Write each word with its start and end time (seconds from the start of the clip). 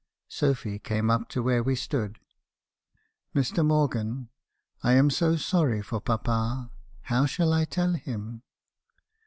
"Sophy 0.27 0.79
came 0.79 1.11
up 1.11 1.29
to 1.29 1.43
where 1.43 1.61
we 1.61 1.75
stood. 1.75 2.17
"Mr. 3.35 3.63
Morgan! 3.63 4.29
I 4.81 4.93
am 4.93 5.11
so 5.11 5.35
sorry 5.35 5.83
for 5.83 6.01
papa. 6.01 6.71
How 7.01 7.27
shall 7.27 7.53
I 7.53 7.65
tell 7.65 7.93
him? 7.93 8.41